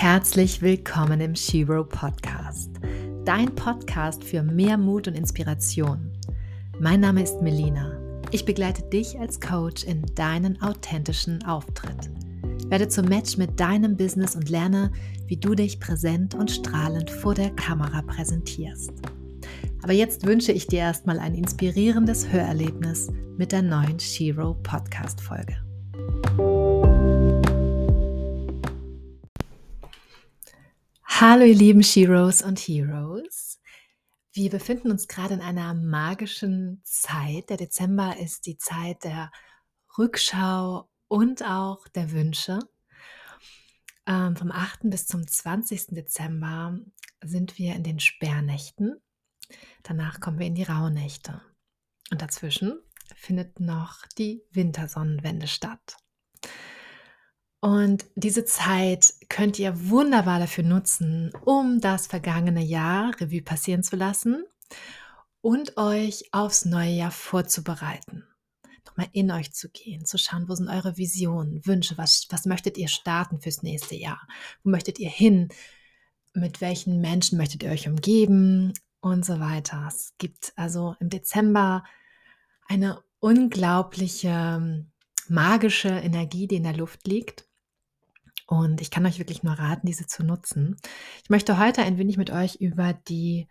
Herzlich 0.00 0.62
willkommen 0.62 1.20
im 1.20 1.36
Shiro 1.36 1.84
Podcast, 1.84 2.70
dein 3.26 3.54
Podcast 3.54 4.24
für 4.24 4.42
mehr 4.42 4.78
Mut 4.78 5.06
und 5.08 5.14
Inspiration. 5.14 6.10
Mein 6.80 7.00
Name 7.00 7.22
ist 7.22 7.42
Melina. 7.42 8.00
Ich 8.30 8.46
begleite 8.46 8.82
dich 8.88 9.20
als 9.20 9.38
Coach 9.38 9.84
in 9.84 10.00
deinen 10.14 10.62
authentischen 10.62 11.44
Auftritt. 11.44 12.08
Werde 12.68 12.88
zum 12.88 13.10
Match 13.10 13.36
mit 13.36 13.60
deinem 13.60 13.94
Business 13.94 14.36
und 14.36 14.48
lerne, 14.48 14.90
wie 15.26 15.36
du 15.36 15.54
dich 15.54 15.78
präsent 15.78 16.34
und 16.34 16.50
strahlend 16.50 17.10
vor 17.10 17.34
der 17.34 17.50
Kamera 17.50 18.00
präsentierst. 18.00 18.94
Aber 19.82 19.92
jetzt 19.92 20.24
wünsche 20.24 20.52
ich 20.52 20.66
dir 20.66 20.78
erstmal 20.78 21.18
ein 21.18 21.34
inspirierendes 21.34 22.32
Hörerlebnis 22.32 23.12
mit 23.36 23.52
der 23.52 23.60
neuen 23.60 24.00
Shiro 24.00 24.54
Podcast 24.62 25.20
Folge. 25.20 25.58
Hallo 31.20 31.44
ihr 31.44 31.54
lieben 31.54 31.82
Sheroes 31.82 32.40
und 32.40 32.58
Heroes. 32.58 33.60
Wir 34.32 34.48
befinden 34.48 34.90
uns 34.90 35.06
gerade 35.06 35.34
in 35.34 35.42
einer 35.42 35.74
magischen 35.74 36.80
Zeit. 36.82 37.50
Der 37.50 37.58
Dezember 37.58 38.16
ist 38.16 38.46
die 38.46 38.56
Zeit 38.56 39.04
der 39.04 39.30
Rückschau 39.98 40.88
und 41.08 41.44
auch 41.44 41.86
der 41.88 42.12
Wünsche. 42.12 42.60
Ähm, 44.06 44.34
vom 44.34 44.50
8. 44.50 44.84
bis 44.84 45.06
zum 45.06 45.26
20. 45.28 45.88
Dezember 45.88 46.78
sind 47.22 47.58
wir 47.58 47.74
in 47.74 47.82
den 47.82 48.00
Sperrnächten. 48.00 48.98
Danach 49.82 50.20
kommen 50.20 50.38
wir 50.38 50.46
in 50.46 50.54
die 50.54 50.62
Rauhnächte. 50.62 51.42
Und 52.10 52.22
dazwischen 52.22 52.80
findet 53.14 53.60
noch 53.60 54.06
die 54.16 54.42
Wintersonnenwende 54.52 55.48
statt. 55.48 55.98
Und 57.60 58.06
diese 58.14 58.46
Zeit 58.46 59.12
könnt 59.28 59.58
ihr 59.58 59.90
wunderbar 59.90 60.38
dafür 60.38 60.64
nutzen, 60.64 61.30
um 61.44 61.80
das 61.80 62.06
vergangene 62.06 62.64
Jahr 62.64 63.12
Revue 63.20 63.42
passieren 63.42 63.82
zu 63.82 63.96
lassen 63.96 64.44
und 65.42 65.76
euch 65.76 66.24
aufs 66.32 66.64
neue 66.64 66.92
Jahr 66.92 67.10
vorzubereiten. 67.10 68.24
Nochmal 68.86 69.08
in 69.12 69.30
euch 69.30 69.52
zu 69.52 69.68
gehen, 69.68 70.06
zu 70.06 70.16
schauen, 70.16 70.48
wo 70.48 70.54
sind 70.54 70.68
eure 70.68 70.96
Visionen, 70.96 71.64
Wünsche, 71.66 71.98
was, 71.98 72.26
was 72.30 72.46
möchtet 72.46 72.78
ihr 72.78 72.88
starten 72.88 73.40
fürs 73.40 73.62
nächste 73.62 73.94
Jahr? 73.94 74.26
Wo 74.62 74.70
möchtet 74.70 74.98
ihr 74.98 75.10
hin? 75.10 75.48
Mit 76.32 76.62
welchen 76.62 77.00
Menschen 77.00 77.36
möchtet 77.36 77.62
ihr 77.62 77.70
euch 77.70 77.88
umgeben? 77.88 78.72
Und 79.02 79.24
so 79.24 79.40
weiter. 79.40 79.86
Es 79.88 80.12
gibt 80.18 80.52
also 80.56 80.94
im 81.00 81.08
Dezember 81.08 81.84
eine 82.68 83.02
unglaubliche 83.18 84.86
magische 85.28 85.88
Energie, 85.88 86.46
die 86.46 86.56
in 86.56 86.64
der 86.64 86.76
Luft 86.76 87.06
liegt. 87.06 87.49
Und 88.50 88.80
ich 88.80 88.90
kann 88.90 89.06
euch 89.06 89.20
wirklich 89.20 89.44
nur 89.44 89.52
raten, 89.52 89.86
diese 89.86 90.08
zu 90.08 90.24
nutzen. 90.24 90.76
Ich 91.22 91.30
möchte 91.30 91.56
heute 91.56 91.82
ein 91.82 91.98
wenig 91.98 92.16
mit 92.16 92.30
euch 92.30 92.56
über 92.56 92.92
die 92.92 93.46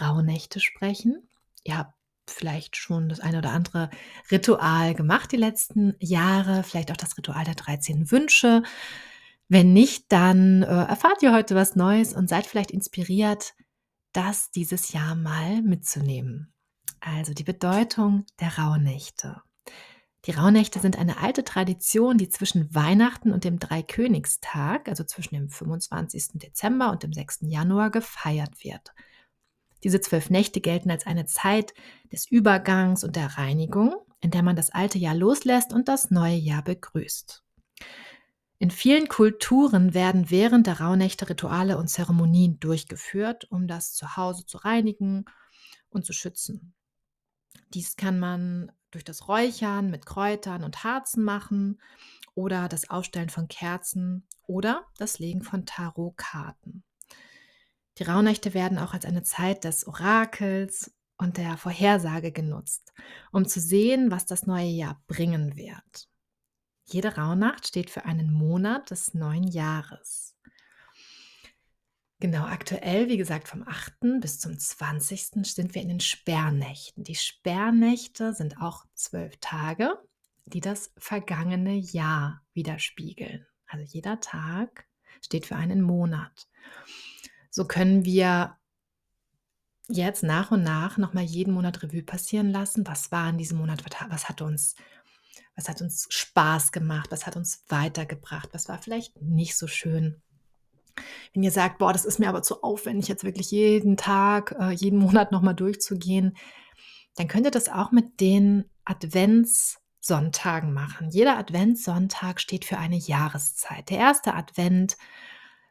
Rauhnächte 0.00 0.60
sprechen. 0.60 1.28
Ihr 1.64 1.76
habt 1.76 1.92
vielleicht 2.28 2.76
schon 2.76 3.08
das 3.08 3.18
eine 3.18 3.38
oder 3.38 3.50
andere 3.50 3.90
Ritual 4.30 4.94
gemacht 4.94 5.32
die 5.32 5.36
letzten 5.38 5.96
Jahre, 5.98 6.62
vielleicht 6.62 6.92
auch 6.92 6.96
das 6.96 7.18
Ritual 7.18 7.42
der 7.42 7.56
13 7.56 8.12
Wünsche. 8.12 8.62
Wenn 9.48 9.72
nicht, 9.72 10.12
dann 10.12 10.62
äh, 10.62 10.66
erfahrt 10.66 11.20
ihr 11.20 11.34
heute 11.34 11.56
was 11.56 11.74
Neues 11.74 12.12
und 12.12 12.28
seid 12.28 12.46
vielleicht 12.46 12.70
inspiriert, 12.70 13.54
das 14.12 14.52
dieses 14.52 14.92
Jahr 14.92 15.16
mal 15.16 15.62
mitzunehmen. 15.62 16.54
Also 17.00 17.34
die 17.34 17.42
Bedeutung 17.44 18.24
der 18.38 18.56
Rauhnächte. 18.56 19.42
Die 20.28 20.34
Rauhnächte 20.34 20.78
sind 20.78 20.98
eine 20.98 21.22
alte 21.22 21.42
Tradition, 21.42 22.18
die 22.18 22.28
zwischen 22.28 22.74
Weihnachten 22.74 23.32
und 23.32 23.44
dem 23.44 23.58
Dreikönigstag, 23.58 24.86
also 24.86 25.02
zwischen 25.02 25.36
dem 25.36 25.48
25. 25.48 26.32
Dezember 26.34 26.90
und 26.90 27.02
dem 27.02 27.14
6. 27.14 27.38
Januar, 27.44 27.90
gefeiert 27.90 28.62
wird. 28.62 28.92
Diese 29.84 30.02
zwölf 30.02 30.28
Nächte 30.28 30.60
gelten 30.60 30.90
als 30.90 31.06
eine 31.06 31.24
Zeit 31.24 31.72
des 32.12 32.30
Übergangs 32.30 33.04
und 33.04 33.16
der 33.16 33.38
Reinigung, 33.38 33.96
in 34.20 34.30
der 34.30 34.42
man 34.42 34.54
das 34.54 34.68
alte 34.68 34.98
Jahr 34.98 35.14
loslässt 35.14 35.72
und 35.72 35.88
das 35.88 36.10
neue 36.10 36.36
Jahr 36.36 36.62
begrüßt. 36.62 37.42
In 38.58 38.70
vielen 38.70 39.08
Kulturen 39.08 39.94
werden 39.94 40.28
während 40.28 40.66
der 40.66 40.80
Rauhnächte 40.80 41.30
Rituale 41.30 41.78
und 41.78 41.88
Zeremonien 41.88 42.60
durchgeführt, 42.60 43.50
um 43.50 43.66
das 43.66 43.94
Zuhause 43.94 44.44
zu 44.44 44.58
reinigen 44.58 45.24
und 45.88 46.04
zu 46.04 46.12
schützen. 46.12 46.74
Dies 47.72 47.96
kann 47.96 48.18
man 48.18 48.70
durch 48.90 49.04
das 49.04 49.28
Räuchern 49.28 49.90
mit 49.90 50.06
Kräutern 50.06 50.64
und 50.64 50.84
Harzen 50.84 51.24
machen 51.24 51.80
oder 52.34 52.68
das 52.68 52.90
Aufstellen 52.90 53.30
von 53.30 53.48
Kerzen 53.48 54.26
oder 54.46 54.86
das 54.96 55.18
Legen 55.18 55.42
von 55.42 55.66
Tarotkarten. 55.66 56.84
Die 57.98 58.04
Rauhnächte 58.04 58.54
werden 58.54 58.78
auch 58.78 58.94
als 58.94 59.04
eine 59.04 59.22
Zeit 59.22 59.64
des 59.64 59.86
Orakels 59.86 60.94
und 61.16 61.36
der 61.36 61.56
Vorhersage 61.56 62.30
genutzt, 62.30 62.92
um 63.32 63.46
zu 63.46 63.60
sehen, 63.60 64.10
was 64.10 64.24
das 64.24 64.46
neue 64.46 64.68
Jahr 64.68 65.02
bringen 65.08 65.56
wird. 65.56 66.08
Jede 66.84 67.16
Rauhnacht 67.16 67.66
steht 67.66 67.90
für 67.90 68.04
einen 68.04 68.32
Monat 68.32 68.90
des 68.90 69.14
neuen 69.14 69.46
Jahres. 69.48 70.37
Genau, 72.20 72.46
aktuell, 72.46 73.08
wie 73.08 73.16
gesagt, 73.16 73.46
vom 73.46 73.62
8. 73.66 74.20
bis 74.20 74.40
zum 74.40 74.58
20. 74.58 75.44
sind 75.44 75.74
wir 75.74 75.82
in 75.82 75.88
den 75.88 76.00
Sperrnächten. 76.00 77.04
Die 77.04 77.14
Sperrnächte 77.14 78.34
sind 78.34 78.60
auch 78.60 78.84
zwölf 78.94 79.36
Tage, 79.40 79.96
die 80.44 80.60
das 80.60 80.92
vergangene 80.98 81.74
Jahr 81.74 82.42
widerspiegeln. 82.54 83.46
Also 83.68 83.84
jeder 83.84 84.18
Tag 84.18 84.88
steht 85.22 85.46
für 85.46 85.54
einen 85.54 85.80
Monat. 85.80 86.48
So 87.50 87.66
können 87.66 88.04
wir 88.04 88.56
jetzt 89.86 90.24
nach 90.24 90.50
und 90.50 90.64
nach 90.64 90.98
nochmal 90.98 91.24
jeden 91.24 91.54
Monat 91.54 91.84
Revue 91.84 92.02
passieren 92.02 92.50
lassen. 92.50 92.84
Was 92.84 93.12
war 93.12 93.30
in 93.30 93.38
diesem 93.38 93.58
Monat? 93.58 93.84
Was 94.10 94.28
hat 94.28 94.42
uns, 94.42 94.74
was 95.54 95.68
hat 95.68 95.80
uns 95.82 96.08
Spaß 96.10 96.72
gemacht? 96.72 97.12
Was 97.12 97.26
hat 97.26 97.36
uns 97.36 97.64
weitergebracht? 97.68 98.48
Was 98.52 98.68
war 98.68 98.82
vielleicht 98.82 99.22
nicht 99.22 99.56
so 99.56 99.68
schön? 99.68 100.20
Wenn 101.32 101.42
ihr 101.42 101.50
sagt, 101.50 101.78
boah, 101.78 101.92
das 101.92 102.04
ist 102.04 102.18
mir 102.18 102.28
aber 102.28 102.42
zu 102.42 102.62
aufwendig, 102.62 103.08
jetzt 103.08 103.24
wirklich 103.24 103.50
jeden 103.50 103.96
Tag, 103.96 104.54
äh, 104.58 104.70
jeden 104.70 104.98
Monat 104.98 105.32
nochmal 105.32 105.54
durchzugehen, 105.54 106.36
dann 107.16 107.28
könnt 107.28 107.46
ihr 107.46 107.50
das 107.50 107.68
auch 107.68 107.90
mit 107.90 108.20
den 108.20 108.64
Adventssonntagen 108.84 110.72
machen. 110.72 111.10
Jeder 111.10 111.36
Adventssonntag 111.36 112.40
steht 112.40 112.64
für 112.64 112.78
eine 112.78 112.96
Jahreszeit. 112.96 113.90
Der 113.90 113.98
erste 113.98 114.34
Advent 114.34 114.96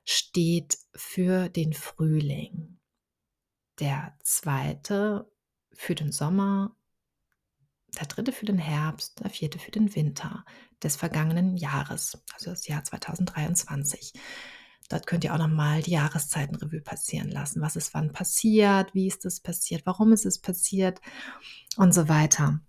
steht 0.03 0.77
für 0.95 1.49
den 1.49 1.73
Frühling. 1.73 2.79
Der 3.79 4.15
zweite 4.23 5.31
für 5.73 5.95
den 5.95 6.11
Sommer, 6.11 6.75
der 7.99 8.07
dritte 8.07 8.31
für 8.31 8.45
den 8.45 8.57
Herbst, 8.57 9.19
der 9.19 9.29
vierte 9.29 9.59
für 9.59 9.71
den 9.71 9.95
Winter 9.95 10.45
des 10.83 10.95
vergangenen 10.95 11.57
Jahres, 11.57 12.23
also 12.33 12.49
das 12.51 12.67
Jahr 12.67 12.83
2023. 12.83 14.13
Dort 14.89 15.05
könnt 15.05 15.23
ihr 15.23 15.33
auch 15.33 15.37
nochmal 15.37 15.81
die 15.81 15.91
Jahreszeitenrevue 15.91 16.81
passieren 16.81 17.29
lassen. 17.29 17.61
Was 17.61 17.75
ist 17.75 17.93
wann 17.93 18.13
passiert? 18.13 18.93
Wie 18.93 19.07
ist 19.07 19.25
es 19.25 19.39
passiert? 19.41 19.85
Warum 19.85 20.13
ist 20.13 20.25
es 20.25 20.39
passiert? 20.39 21.01
Und 21.75 21.93
so 21.93 22.07
weiter. 22.07 22.61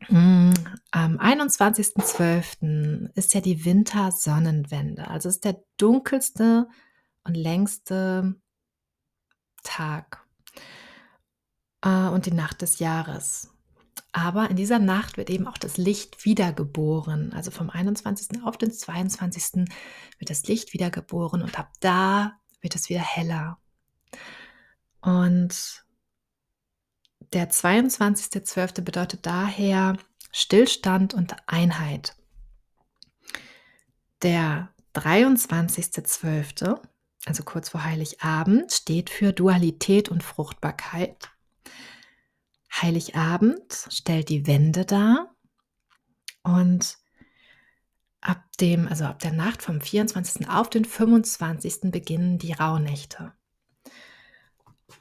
Hm, 0.00 0.54
am 0.90 1.18
21.12. 1.18 3.10
ist 3.14 3.34
ja 3.34 3.40
die 3.40 3.64
Wintersonnenwende. 3.64 5.08
Also 5.08 5.28
ist 5.28 5.44
der 5.44 5.62
dunkelste 5.76 6.68
und 7.24 7.34
längste 7.34 8.34
Tag 9.62 10.24
äh, 11.82 12.08
und 12.08 12.26
die 12.26 12.32
Nacht 12.32 12.62
des 12.62 12.78
Jahres. 12.78 13.50
Aber 14.12 14.50
in 14.50 14.56
dieser 14.56 14.78
Nacht 14.78 15.16
wird 15.16 15.30
eben 15.30 15.46
auch 15.46 15.58
das 15.58 15.76
Licht 15.76 16.24
wiedergeboren. 16.24 17.32
Also 17.32 17.50
vom 17.50 17.70
21. 17.70 18.42
auf 18.44 18.56
den 18.56 18.72
22. 18.72 19.66
wird 20.18 20.30
das 20.30 20.44
Licht 20.44 20.72
wiedergeboren 20.72 21.42
und 21.42 21.58
ab 21.58 21.72
da 21.80 22.38
wird 22.60 22.74
es 22.74 22.88
wieder 22.88 23.00
heller. 23.00 23.58
Und 25.00 25.84
der 27.32 27.50
22.12. 27.50 28.80
bedeutet 28.80 29.26
daher 29.26 29.96
Stillstand 30.32 31.14
und 31.14 31.36
Einheit. 31.46 32.16
Der 34.22 34.70
23.12., 34.94 36.80
also 37.26 37.42
kurz 37.44 37.68
vor 37.68 37.84
Heiligabend, 37.84 38.72
steht 38.72 39.10
für 39.10 39.32
Dualität 39.32 40.08
und 40.08 40.22
Fruchtbarkeit. 40.22 41.30
Heiligabend 42.82 43.88
stellt 43.90 44.28
die 44.28 44.46
Wende 44.46 44.84
dar 44.84 45.34
und 46.42 46.98
ab 48.20 48.44
dem, 48.60 48.88
also 48.88 49.04
ab 49.04 49.20
der 49.20 49.32
Nacht 49.32 49.62
vom 49.62 49.80
24. 49.80 50.48
auf 50.48 50.70
den 50.70 50.84
25. 50.84 51.90
beginnen 51.90 52.38
die 52.38 52.52
Rauhnächte. 52.52 53.32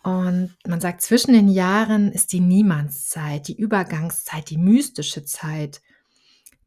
Und 0.04 0.56
man 0.66 0.82
sagt, 0.82 1.02
zwischen 1.02 1.34
den 1.34 1.48
Jahren 1.48 2.12
ist 2.12 2.32
die 2.34 2.40
Niemandszeit, 2.40 3.48
die 3.48 3.58
Übergangszeit, 3.58 4.50
die 4.50 4.58
mystische 4.58 5.24
Zeit. 5.26 5.82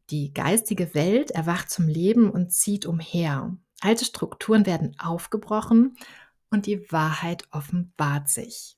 Die 0.09 0.33
geistige 0.33 0.93
Welt 0.93 1.31
erwacht 1.31 1.69
zum 1.69 1.87
Leben 1.87 2.29
und 2.29 2.51
zieht 2.51 2.85
umher. 2.85 3.55
Alte 3.79 4.05
Strukturen 4.05 4.65
werden 4.65 4.95
aufgebrochen 4.99 5.95
und 6.49 6.65
die 6.65 6.91
Wahrheit 6.91 7.47
offenbart 7.51 8.29
sich. 8.29 8.77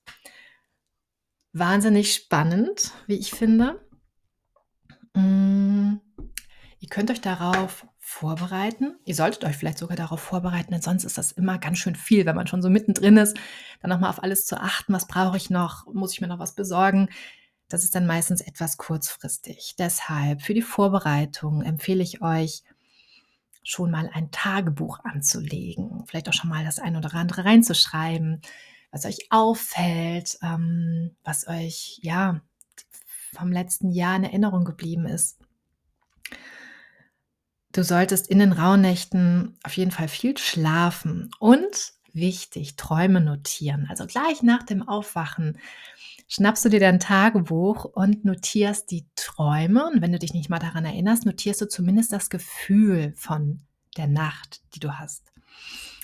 Wahnsinnig 1.54 2.16
spannend, 2.16 2.94
wie 3.06 3.16
ich 3.16 3.32
finde. 3.32 3.80
Mm, 5.14 5.98
ihr 6.80 6.90
könnt 6.90 7.12
euch 7.12 7.22
darauf 7.22 7.86
vorbereiten. 8.00 8.96
Ihr 9.06 9.14
solltet 9.14 9.46
euch 9.46 9.56
vielleicht 9.56 9.78
sogar 9.78 9.96
darauf 9.96 10.20
vorbereiten, 10.20 10.72
denn 10.72 10.82
sonst 10.82 11.04
ist 11.04 11.18
das 11.18 11.32
immer 11.32 11.60
ganz 11.60 11.78
schön 11.78 11.96
viel, 11.96 12.26
wenn 12.26 12.36
man 12.36 12.48
schon 12.48 12.64
so 12.64 12.70
mittendrin 12.70 13.18
ist, 13.18 13.38
dann 13.82 13.90
nochmal 13.90 14.10
auf 14.10 14.24
alles 14.24 14.46
zu 14.48 14.60
achten. 14.60 14.94
Was 14.94 15.08
brauche 15.08 15.38
ich 15.38 15.52
noch? 15.52 15.86
Muss 15.94 16.14
ich 16.14 16.22
mir 16.22 16.28
noch 16.28 16.40
was 16.40 16.56
besorgen? 16.56 17.10
Das 17.70 17.84
ist 17.84 17.94
dann 17.94 18.08
meistens 18.08 18.42
etwas 18.42 18.78
kurzfristig. 18.78 19.76
Deshalb 19.78 20.42
für 20.42 20.54
die 20.54 20.62
Vorbereitung 20.62 21.62
empfehle 21.62 22.04
ich 22.04 22.22
euch, 22.22 22.64
schon 23.64 23.92
mal 23.92 24.10
ein 24.12 24.30
Tagebuch 24.32 25.00
anzulegen, 25.04 26.04
vielleicht 26.06 26.28
auch 26.28 26.34
schon 26.34 26.50
mal 26.50 26.66
das 26.66 26.80
ein 26.80 26.98
oder 26.98 27.14
andere 27.14 27.46
reinzuschreiben, 27.46 28.42
was 28.94 29.06
euch 29.06 29.28
auffällt, 29.32 30.38
ähm, 30.42 31.16
was 31.24 31.48
euch 31.48 32.00
ja 32.04 32.42
vom 33.36 33.52
letzten 33.52 33.92
Jahr 33.92 34.16
in 34.16 34.24
Erinnerung 34.24 34.64
geblieben 34.64 35.08
ist. 35.08 35.40
Du 37.72 37.84
solltest 37.84 38.28
in 38.28 38.38
den 38.38 38.52
Rauhnächten 38.52 39.58
auf 39.64 39.76
jeden 39.76 39.90
Fall 39.90 40.08
viel 40.08 40.38
schlafen 40.38 41.32
und 41.40 41.94
wichtig, 42.14 42.76
Träume 42.76 43.20
notieren. 43.20 43.88
Also 43.90 44.06
gleich 44.06 44.44
nach 44.44 44.62
dem 44.62 44.88
Aufwachen 44.88 45.58
schnappst 46.28 46.64
du 46.64 46.70
dir 46.70 46.80
dein 46.80 47.00
Tagebuch 47.00 47.86
und 47.86 48.26
notierst 48.26 48.92
die 48.92 49.08
Träume. 49.16 49.88
Und 49.88 50.04
wenn 50.04 50.12
du 50.12 50.20
dich 50.20 50.36
nicht 50.36 50.52
mal 50.52 50.60
daran 50.60 50.86
erinnerst, 50.86 51.26
notierst 51.26 51.62
du 51.62 51.68
zumindest 51.68 52.12
das 52.12 52.30
Gefühl 52.30 53.14
von 53.16 53.62
der 53.98 54.08
Nacht, 54.08 54.62
die 54.76 54.80
du 54.80 55.00
hast. 55.00 55.34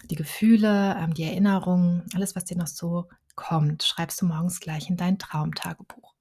Die 0.05 0.15
Gefühle, 0.15 0.95
ähm, 0.99 1.13
die 1.13 1.23
Erinnerungen, 1.23 2.03
alles, 2.13 2.35
was 2.35 2.45
dir 2.45 2.57
noch 2.57 2.67
so 2.67 3.09
kommt, 3.35 3.83
schreibst 3.83 4.21
du 4.21 4.25
morgens 4.25 4.59
gleich 4.59 4.89
in 4.89 4.97
dein 4.97 5.17
Traumtagebuch. 5.17 6.13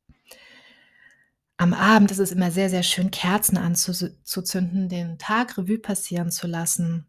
Am 1.57 1.75
Abend 1.75 2.13
ist 2.13 2.21
es 2.21 2.31
immer 2.31 2.53
sehr, 2.53 2.71
sehr 2.71 2.85
schön, 2.85 3.11
Kerzen 3.11 3.57
anzuzünden, 3.57 4.89
den 4.89 5.19
Tag 5.19 5.59
Revue 5.59 5.79
passieren 5.79 6.31
zu 6.31 6.47
lassen. 6.47 7.07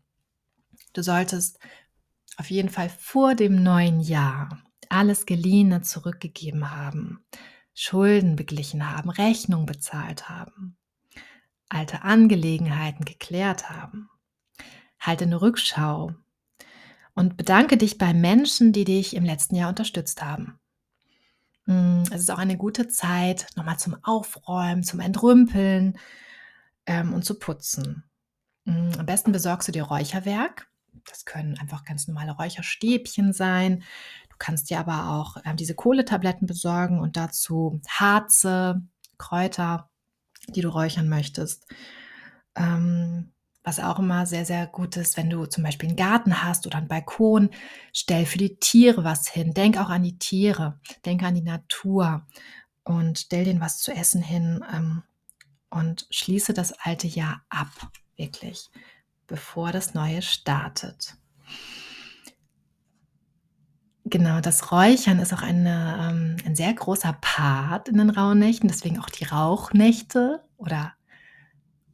Du 0.93 1.03
solltest 1.03 1.59
auf 2.37 2.49
jeden 2.49 2.69
Fall 2.69 2.89
vor 2.89 3.35
dem 3.35 3.61
neuen 3.61 3.99
Jahr 3.99 4.63
alles 4.89 5.27
Geliehene 5.27 5.81
zurückgegeben 5.83 6.71
haben, 6.71 7.23
Schulden 7.75 8.35
beglichen 8.35 8.89
haben, 8.89 9.11
Rechnung 9.11 9.67
bezahlt 9.67 10.29
haben, 10.29 10.75
alte 11.69 12.01
Angelegenheiten 12.01 13.05
geklärt 13.05 13.69
haben. 13.69 14.09
Halte 14.99 15.25
eine 15.25 15.41
Rückschau 15.41 16.15
und 17.19 17.37
bedanke 17.37 17.77
dich 17.77 17.97
bei 17.97 18.13
Menschen, 18.13 18.71
die 18.71 18.85
dich 18.85 19.15
im 19.15 19.25
letzten 19.25 19.55
Jahr 19.55 19.69
unterstützt 19.69 20.23
haben. 20.23 20.59
Mm, 21.65 22.03
es 22.11 22.21
ist 22.21 22.31
auch 22.31 22.37
eine 22.37 22.57
gute 22.57 22.87
Zeit, 22.87 23.47
nochmal 23.55 23.77
zum 23.77 23.97
Aufräumen, 24.03 24.83
zum 24.83 24.99
Entrümpeln 24.99 25.97
ähm, 26.85 27.13
und 27.13 27.25
zu 27.25 27.37
putzen. 27.37 28.05
Mm, 28.65 28.91
am 28.97 29.05
besten 29.05 29.31
besorgst 29.31 29.67
du 29.67 29.71
dir 29.71 29.83
Räucherwerk. 29.83 30.67
Das 31.07 31.25
können 31.25 31.57
einfach 31.57 31.83
ganz 31.83 32.07
normale 32.07 32.31
Räucherstäbchen 32.31 33.33
sein 33.33 33.83
kannst 34.39 34.69
dir 34.69 34.79
aber 34.79 35.11
auch 35.11 35.37
äh, 35.43 35.53
diese 35.53 35.75
Kohletabletten 35.75 36.47
besorgen 36.47 36.99
und 36.99 37.17
dazu 37.17 37.79
Harze, 37.87 38.81
Kräuter, 39.17 39.89
die 40.47 40.61
du 40.61 40.69
räuchern 40.69 41.09
möchtest. 41.09 41.67
Ähm, 42.55 43.33
was 43.69 43.79
auch 43.79 43.99
immer 43.99 44.25
sehr, 44.25 44.45
sehr 44.45 44.65
gut 44.65 44.97
ist, 44.97 45.15
wenn 45.15 45.29
du 45.29 45.45
zum 45.45 45.63
Beispiel 45.63 45.89
einen 45.89 45.95
Garten 45.95 46.41
hast 46.41 46.65
oder 46.65 46.79
einen 46.79 46.87
Balkon, 46.87 47.51
stell 47.93 48.25
für 48.25 48.39
die 48.39 48.55
Tiere 48.55 49.03
was 49.03 49.27
hin. 49.27 49.53
Denk 49.53 49.77
auch 49.77 49.89
an 49.89 50.01
die 50.01 50.17
Tiere, 50.17 50.79
denk 51.05 51.21
an 51.21 51.35
die 51.35 51.43
Natur 51.43 52.25
und 52.83 53.19
stell 53.19 53.45
denen 53.45 53.61
was 53.61 53.77
zu 53.77 53.91
essen 53.91 54.23
hin 54.23 54.65
ähm, 54.73 55.03
und 55.69 56.07
schließe 56.09 56.53
das 56.53 56.73
alte 56.79 57.05
Jahr 57.05 57.43
ab, 57.49 57.69
wirklich, 58.17 58.71
bevor 59.27 59.71
das 59.71 59.93
neue 59.93 60.23
startet. 60.23 61.13
Genau, 64.05 64.41
das 64.41 64.71
Räuchern 64.71 65.19
ist 65.19 65.31
auch 65.31 65.43
eine, 65.43 66.09
ähm, 66.09 66.37
ein 66.43 66.55
sehr 66.55 66.73
großer 66.73 67.15
Part 67.21 67.87
in 67.87 67.99
den 67.99 68.09
Rauhnächten, 68.09 68.67
deswegen 68.67 68.99
auch 68.99 69.09
die 69.09 69.25
Rauchnächte 69.25 70.43
oder 70.57 70.93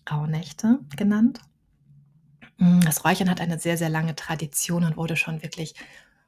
Rauhnächte 0.10 0.80
genannt. 0.96 1.42
Hm, 2.58 2.82
das 2.82 3.06
Räuchern 3.06 3.30
hat 3.30 3.42
eine 3.42 3.60
sehr, 3.60 3.78
sehr 3.78 3.90
lange 3.90 4.16
Tradition 4.16 4.84
und 4.84 4.98
wurde 4.98 5.16
schon 5.16 5.44
wirklich 5.44 5.76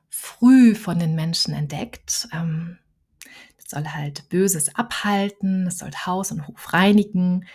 früh 0.09 0.75
von 0.75 0.99
den 0.99 1.15
Menschen 1.15 1.53
entdeckt. 1.53 2.27
Ähm, 2.33 2.77
das 3.57 3.69
soll 3.69 3.87
halt 3.87 4.29
Böses 4.29 4.75
abhalten, 4.75 5.67
es 5.67 5.79
soll 5.79 5.91
Haus 6.05 6.31
und 6.31 6.47
Hof 6.47 6.73
reinigen. 6.73 7.45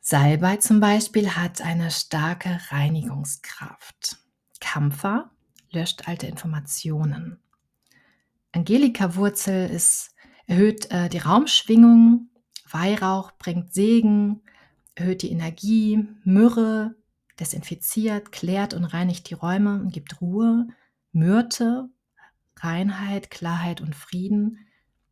Salbei 0.00 0.56
zum 0.58 0.80
Beispiel 0.80 1.30
hat 1.30 1.60
eine 1.60 1.90
starke 1.90 2.60
Reinigungskraft. 2.68 4.18
Kampfer 4.60 5.30
löscht 5.72 6.08
alte 6.08 6.26
Informationen. 6.26 7.40
Angelika-Wurzel 8.52 9.78
erhöht 10.46 10.90
äh, 10.90 11.08
die 11.08 11.18
Raumschwingung, 11.18 12.30
Weihrauch 12.70 13.32
bringt 13.32 13.74
Segen, 13.74 14.42
erhöht 14.94 15.22
die 15.22 15.30
Energie, 15.30 16.08
Myrrhe 16.24 16.94
desinfiziert, 17.38 18.32
klärt 18.32 18.74
und 18.74 18.84
reinigt 18.84 19.28
die 19.30 19.34
Räume 19.34 19.80
und 19.80 19.92
gibt 19.92 20.20
Ruhe, 20.20 20.66
Myrte, 21.12 21.88
Reinheit, 22.58 23.30
Klarheit 23.30 23.80
und 23.80 23.94
Frieden 23.94 24.58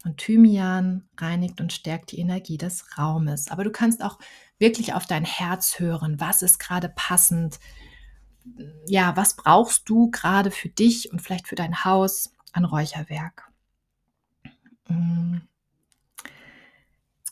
und 0.04 0.18
Thymian 0.18 1.08
reinigt 1.16 1.60
und 1.60 1.72
stärkt 1.72 2.12
die 2.12 2.18
Energie 2.18 2.58
des 2.58 2.98
Raumes. 2.98 3.50
Aber 3.50 3.64
du 3.64 3.70
kannst 3.70 4.02
auch 4.02 4.18
wirklich 4.58 4.94
auf 4.94 5.06
dein 5.06 5.24
Herz 5.24 5.78
hören, 5.78 6.20
was 6.20 6.42
ist 6.42 6.58
gerade 6.58 6.90
passend, 6.94 7.58
ja, 8.86 9.16
was 9.16 9.36
brauchst 9.36 9.88
du 9.88 10.10
gerade 10.10 10.50
für 10.50 10.68
dich 10.68 11.10
und 11.10 11.22
vielleicht 11.22 11.48
für 11.48 11.54
dein 11.54 11.84
Haus 11.84 12.32
an 12.52 12.64
Räucherwerk? 12.64 13.50
Mm. 14.88 15.38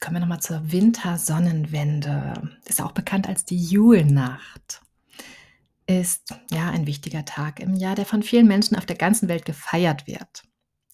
Kommen 0.03 0.17
wir 0.17 0.21
nochmal 0.21 0.41
zur 0.41 0.73
Wintersonnenwende. 0.73 2.35
Ist 2.65 2.83
auch 2.83 2.91
bekannt 2.91 3.29
als 3.29 3.45
die 3.45 3.57
Julnacht. 3.57 4.83
Ist 5.87 6.35
ja 6.51 6.71
ein 6.71 6.89
wichtiger 6.89 7.25
Tag 7.25 7.61
im 7.61 7.77
Jahr, 7.77 7.95
der 7.95 8.05
von 8.05 8.25
vielen 8.25 8.49
Menschen 8.49 8.77
auf 8.77 8.85
der 8.85 8.97
ganzen 8.97 9.29
Welt 9.29 9.45
gefeiert 9.45 10.09
wird. 10.09 10.43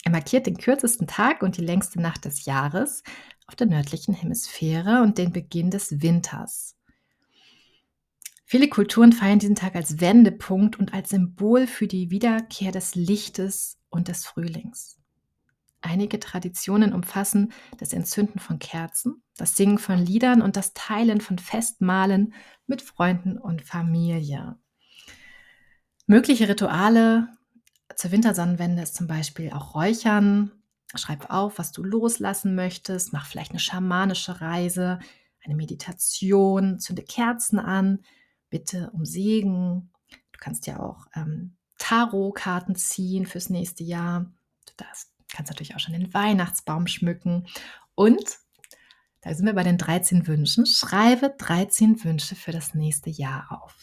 Er 0.04 0.10
markiert 0.10 0.46
den 0.46 0.58
kürzesten 0.58 1.06
Tag 1.06 1.42
und 1.42 1.56
die 1.56 1.64
längste 1.64 2.02
Nacht 2.02 2.26
des 2.26 2.44
Jahres 2.44 3.02
auf 3.46 3.56
der 3.56 3.68
nördlichen 3.68 4.12
Hemisphäre 4.12 5.00
und 5.02 5.16
den 5.16 5.32
Beginn 5.32 5.70
des 5.70 6.02
Winters. 6.02 6.76
Viele 8.44 8.68
Kulturen 8.68 9.14
feiern 9.14 9.38
diesen 9.38 9.56
Tag 9.56 9.74
als 9.74 10.00
Wendepunkt 10.00 10.78
und 10.78 10.92
als 10.92 11.08
Symbol 11.08 11.66
für 11.66 11.86
die 11.86 12.10
Wiederkehr 12.10 12.72
des 12.72 12.94
Lichtes 12.94 13.78
und 13.88 14.08
des 14.08 14.26
Frühlings. 14.26 14.97
Einige 15.80 16.18
Traditionen 16.18 16.92
umfassen 16.92 17.52
das 17.78 17.92
Entzünden 17.92 18.40
von 18.40 18.58
Kerzen, 18.58 19.22
das 19.36 19.56
Singen 19.56 19.78
von 19.78 19.98
Liedern 19.98 20.42
und 20.42 20.56
das 20.56 20.74
Teilen 20.74 21.20
von 21.20 21.38
Festmahlen 21.38 22.34
mit 22.66 22.82
Freunden 22.82 23.38
und 23.38 23.62
Familie. 23.62 24.58
Mögliche 26.06 26.48
Rituale 26.48 27.28
zur 27.94 28.10
Wintersonnenwende 28.10 28.82
ist 28.82 28.96
zum 28.96 29.06
Beispiel 29.06 29.52
auch 29.52 29.74
Räuchern. 29.74 30.50
Schreib 30.94 31.30
auf, 31.30 31.58
was 31.58 31.70
du 31.70 31.84
loslassen 31.84 32.54
möchtest. 32.54 33.12
Mach 33.12 33.26
vielleicht 33.26 33.50
eine 33.50 33.60
schamanische 33.60 34.40
Reise, 34.40 34.98
eine 35.44 35.54
Meditation, 35.54 36.80
zünde 36.80 37.02
Kerzen 37.02 37.58
an, 37.58 38.00
bitte 38.50 38.90
um 38.92 39.04
Segen. 39.04 39.92
Du 40.32 40.38
kannst 40.38 40.66
ja 40.66 40.80
auch 40.80 41.06
ähm, 41.14 41.56
Tarotkarten 41.78 42.74
ziehen 42.74 43.26
fürs 43.26 43.50
nächste 43.50 43.84
Jahr. 43.84 44.32
Du 44.66 44.72
darfst, 44.76 45.12
kannst 45.32 45.50
natürlich 45.50 45.74
auch 45.74 45.80
schon 45.80 45.94
den 45.94 46.12
Weihnachtsbaum 46.14 46.86
schmücken. 46.86 47.46
Und 47.94 48.38
da 49.20 49.34
sind 49.34 49.46
wir 49.46 49.54
bei 49.54 49.64
den 49.64 49.78
13 49.78 50.26
Wünschen. 50.26 50.66
Schreibe 50.66 51.34
13 51.36 52.04
Wünsche 52.04 52.36
für 52.36 52.52
das 52.52 52.74
nächste 52.74 53.10
Jahr 53.10 53.46
auf. 53.50 53.74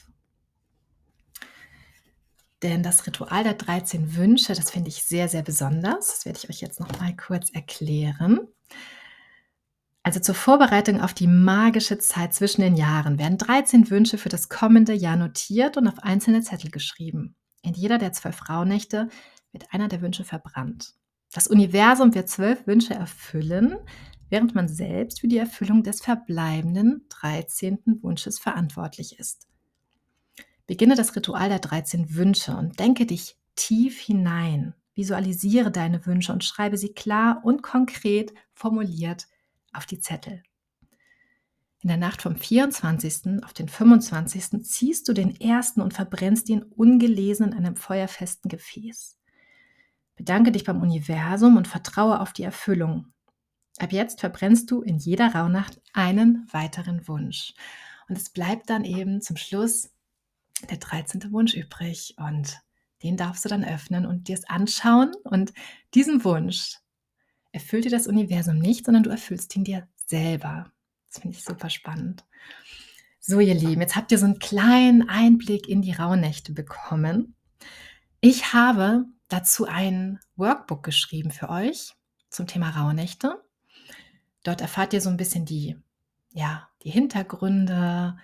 Denn 2.64 2.82
das 2.82 3.06
Ritual 3.06 3.44
der 3.44 3.54
13 3.54 4.16
Wünsche, 4.16 4.54
das 4.54 4.72
finde 4.72 4.90
ich 4.90 5.04
sehr, 5.04 5.28
sehr 5.28 5.44
besonders. 5.44 6.08
Das 6.08 6.26
werde 6.26 6.40
ich 6.42 6.50
euch 6.50 6.62
jetzt 6.62 6.80
noch 6.80 7.00
mal 7.00 7.16
kurz 7.16 7.52
erklären. 7.52 8.48
Also 10.02 10.20
zur 10.20 10.36
Vorbereitung 10.36 11.02
auf 11.02 11.14
die 11.14 11.28
magische 11.28 11.98
Zeit 11.98 12.34
zwischen 12.34 12.62
den 12.62 12.76
Jahren 12.76 13.20
werden 13.20 13.38
13 13.38 13.90
Wünsche 13.90 14.18
für 14.18 14.30
das 14.30 14.50
kommende 14.50 14.94
Jahr 14.94 15.16
notiert 15.16 15.78
und 15.78 15.88
auf 15.88 16.00
einzelne 16.00 16.42
Zettel 16.42 16.72
geschrieben. 16.72 17.36
In 17.62 17.74
jeder 17.74 17.98
der 17.98 18.14
zwölf 18.14 18.48
Rauhnächte 18.48 19.10
wird 19.52 19.74
einer 19.74 19.88
der 19.88 20.02
Wünsche 20.02 20.24
verbrannt. 20.24 20.94
Das 21.36 21.48
Universum 21.48 22.16
wird 22.16 22.30
zwölf 22.30 22.66
Wünsche 22.66 22.94
erfüllen, 22.94 23.76
während 24.30 24.56
man 24.56 24.70
selbst 24.70 25.20
für 25.20 25.28
die 25.28 25.38
Erfüllung 25.38 25.84
des 25.84 26.00
verbleibenden 26.00 27.06
13. 27.10 28.00
Wunsches 28.02 28.40
verantwortlich 28.40 29.20
ist. 29.20 29.50
Beginne 30.66 30.96
das 30.96 31.14
Ritual 31.14 31.50
der 31.50 31.60
13 31.60 32.16
Wünsche 32.16 32.56
und 32.56 32.80
denke 32.80 33.06
dich 33.06 33.36
tief 33.58 34.00
hinein. 34.00 34.76
Visualisiere 34.94 35.72
deine 35.72 36.06
Wünsche 36.06 36.32
und 36.32 36.46
schreibe 36.46 36.78
sie 36.78 36.94
klar 36.94 37.42
und 37.44 37.62
konkret 37.62 38.34
formuliert 38.54 39.28
auf 39.74 39.86
die 39.86 40.00
Zettel. 40.00 40.42
In 41.82 41.90
der 41.90 41.98
Nacht 41.98 42.22
vom 42.22 42.38
24. 42.38 43.44
auf 43.44 43.52
den 43.52 43.68
25. 43.68 44.64
ziehst 44.64 45.06
du 45.10 45.12
den 45.12 45.36
ersten 45.42 45.82
und 45.82 45.94
verbrennst 45.94 46.48
ihn 46.48 46.64
ungelesen 46.64 47.48
in 47.48 47.54
einem 47.54 47.76
feuerfesten 47.76 48.48
Gefäß. 48.48 49.18
Bedanke 50.26 50.52
dich 50.52 50.64
beim 50.64 50.82
Universum 50.82 51.56
und 51.56 51.68
vertraue 51.68 52.20
auf 52.20 52.34
die 52.34 52.42
Erfüllung. 52.42 53.14
Ab 53.78 53.92
jetzt 53.92 54.22
verbrennst 54.22 54.72
du 54.72 54.82
in 54.82 54.98
jeder 54.98 55.36
Rauhnacht 55.36 55.80
einen 55.94 56.48
weiteren 56.52 57.08
Wunsch. 57.08 57.54
Und 58.10 58.18
es 58.18 58.32
bleibt 58.32 58.72
dann 58.72 58.86
eben 58.86 59.22
zum 59.22 59.38
Schluss 59.38 59.92
der 60.68 60.78
13. 60.78 61.32
Wunsch 61.32 61.54
übrig. 61.54 62.16
Und 62.18 62.60
den 63.04 63.18
darfst 63.18 63.46
du 63.46 63.50
dann 63.50 63.64
öffnen 63.64 64.08
und 64.08 64.28
dir 64.28 64.34
es 64.34 64.50
anschauen. 64.50 65.12
Und 65.26 65.54
diesen 65.94 66.24
Wunsch 66.24 66.80
erfüllt 67.52 67.86
dir 67.86 67.92
das 67.92 68.08
Universum 68.08 68.58
nicht, 68.58 68.84
sondern 68.84 69.04
du 69.04 69.12
erfüllst 69.12 69.56
ihn 69.56 69.64
dir 69.64 69.88
selber. 70.08 70.72
Das 71.08 71.22
finde 71.22 71.38
ich 71.38 71.44
super 71.44 71.70
spannend. 71.70 72.26
So, 73.20 73.40
ihr 73.40 73.54
Lieben, 73.54 73.82
jetzt 73.82 73.96
habt 73.96 74.12
ihr 74.12 74.18
so 74.18 74.26
einen 74.26 74.40
kleinen 74.40 75.08
Einblick 75.08 75.70
in 75.70 75.84
die 75.84 75.94
Rauhnächte 75.94 76.52
bekommen. 76.52 77.36
Ich 78.22 78.54
habe 78.54 79.06
dazu 79.28 79.66
ein 79.66 80.20
Workbook 80.36 80.84
geschrieben 80.84 81.32
für 81.32 81.50
euch 81.50 81.94
zum 82.30 82.48
Thema 82.48 82.70
Rauhnächte. 82.70 83.42
Dort 84.44 84.62
erfahrt 84.62 84.94
ihr 84.94 85.02
so 85.02 85.10
ein 85.10 85.18
bisschen 85.18 85.46
die, 85.46 85.78
ja, 86.32 86.70
die 86.84 86.92
Hintergründe. 86.92 88.18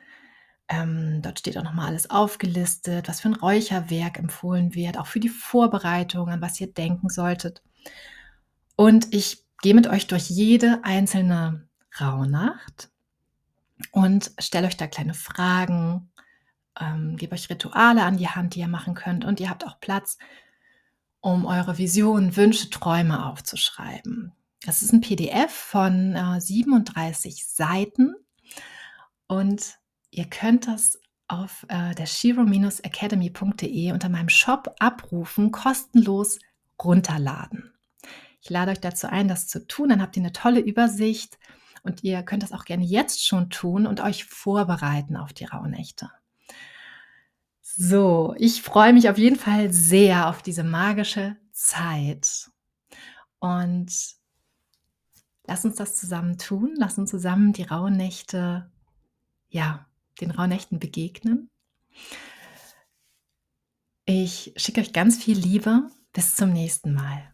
Ähm, 0.67 1.21
dort 1.21 1.39
steht 1.39 1.57
auch 1.57 1.63
nochmal 1.63 1.87
alles 1.87 2.09
aufgelistet, 2.09 3.07
was 3.07 3.21
für 3.21 3.29
ein 3.29 3.35
Räucherwerk 3.35 4.19
empfohlen 4.19 4.75
wird, 4.75 4.97
auch 4.97 5.07
für 5.07 5.19
die 5.19 5.29
Vorbereitung, 5.29 6.29
an 6.29 6.41
was 6.41 6.61
ihr 6.61 6.71
denken 6.71 7.09
solltet. 7.09 7.63
Und 8.75 9.13
ich 9.13 9.43
gehe 9.61 9.73
mit 9.73 9.87
euch 9.87 10.07
durch 10.07 10.29
jede 10.29 10.83
einzelne 10.83 11.67
Rauhnacht 11.99 12.89
und 13.91 14.31
stelle 14.39 14.67
euch 14.67 14.77
da 14.77 14.87
kleine 14.87 15.13
Fragen, 15.13 16.11
ähm, 16.79 17.17
gebe 17.17 17.33
euch 17.33 17.49
Rituale 17.49 18.03
an 18.03 18.17
die 18.17 18.29
Hand, 18.29 18.55
die 18.55 18.59
ihr 18.59 18.67
machen 18.67 18.93
könnt 18.93 19.25
und 19.25 19.39
ihr 19.39 19.49
habt 19.49 19.65
auch 19.65 19.79
Platz, 19.79 20.17
um 21.21 21.45
eure 21.45 21.77
Visionen, 21.77 22.35
Wünsche, 22.35 22.69
Träume 22.69 23.25
aufzuschreiben. 23.25 24.33
Das 24.63 24.81
ist 24.81 24.91
ein 24.91 25.01
PDF 25.01 25.51
von 25.51 26.15
äh, 26.15 26.41
37 26.41 27.45
Seiten 27.45 28.15
und 29.27 29.79
ihr 30.11 30.25
könnt 30.25 30.67
das 30.67 30.99
auf 31.27 31.65
äh, 31.69 31.95
der 31.95 32.05
shiro-academy.de 32.05 33.91
unter 33.93 34.09
meinem 34.09 34.29
Shop 34.29 34.75
abrufen, 34.79 35.51
kostenlos 35.51 36.39
runterladen. 36.83 37.71
Ich 38.41 38.49
lade 38.49 38.71
euch 38.71 38.79
dazu 38.79 39.07
ein, 39.07 39.27
das 39.27 39.47
zu 39.47 39.65
tun, 39.65 39.89
dann 39.89 40.01
habt 40.01 40.17
ihr 40.17 40.23
eine 40.23 40.33
tolle 40.33 40.59
Übersicht 40.59 41.37
und 41.83 42.03
ihr 42.03 42.21
könnt 42.23 42.43
das 42.43 42.51
auch 42.51 42.65
gerne 42.65 42.83
jetzt 42.83 43.25
schon 43.25 43.49
tun 43.49 43.87
und 43.87 44.01
euch 44.01 44.25
vorbereiten 44.25 45.15
auf 45.15 45.33
die 45.33 45.45
Rauhnächte. 45.45 46.11
So, 47.75 48.35
ich 48.37 48.61
freue 48.61 48.91
mich 48.93 49.09
auf 49.09 49.17
jeden 49.17 49.37
Fall 49.37 49.71
sehr 49.71 50.27
auf 50.29 50.41
diese 50.41 50.63
magische 50.63 51.37
Zeit. 51.53 52.49
Und 53.39 53.91
lass 55.47 55.63
uns 55.65 55.75
das 55.75 55.95
zusammen 55.97 56.37
tun. 56.37 56.73
Lass 56.77 56.97
uns 56.97 57.09
zusammen 57.09 57.53
die 57.53 57.63
Rauhnächte, 57.63 58.69
ja, 59.49 59.87
den 60.19 60.31
Rauhnächten 60.31 60.79
begegnen. 60.79 61.49
Ich 64.05 64.53
schicke 64.57 64.81
euch 64.81 64.91
ganz 64.93 65.23
viel 65.23 65.37
Liebe. 65.37 65.89
Bis 66.13 66.35
zum 66.35 66.51
nächsten 66.51 66.93
Mal. 66.93 67.33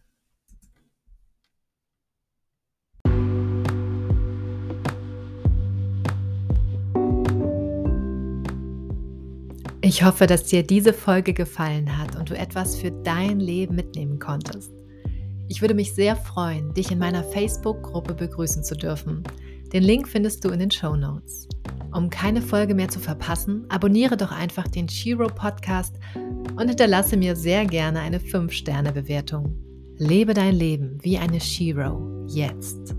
Ich 9.88 10.04
hoffe, 10.04 10.26
dass 10.26 10.44
dir 10.44 10.62
diese 10.62 10.92
Folge 10.92 11.32
gefallen 11.32 11.96
hat 11.96 12.14
und 12.14 12.28
du 12.28 12.36
etwas 12.36 12.76
für 12.76 12.90
dein 12.90 13.40
Leben 13.40 13.74
mitnehmen 13.74 14.18
konntest. 14.18 14.70
Ich 15.48 15.62
würde 15.62 15.72
mich 15.72 15.94
sehr 15.94 16.14
freuen, 16.14 16.74
dich 16.74 16.90
in 16.90 16.98
meiner 16.98 17.24
Facebook-Gruppe 17.24 18.12
begrüßen 18.12 18.62
zu 18.62 18.76
dürfen. 18.76 19.22
Den 19.72 19.82
Link 19.82 20.06
findest 20.06 20.44
du 20.44 20.50
in 20.50 20.58
den 20.58 20.70
Show 20.70 20.94
Notes. 20.94 21.48
Um 21.94 22.10
keine 22.10 22.42
Folge 22.42 22.74
mehr 22.74 22.90
zu 22.90 23.00
verpassen, 23.00 23.64
abonniere 23.70 24.18
doch 24.18 24.30
einfach 24.30 24.68
den 24.68 24.90
Shiro 24.90 25.28
Podcast 25.28 25.94
und 26.54 26.68
hinterlasse 26.68 27.16
mir 27.16 27.34
sehr 27.34 27.64
gerne 27.64 28.00
eine 28.00 28.18
5-Sterne-Bewertung. 28.18 29.56
Lebe 29.96 30.34
dein 30.34 30.54
Leben 30.54 30.98
wie 31.00 31.16
eine 31.16 31.40
Shiro 31.40 32.26
jetzt. 32.28 32.94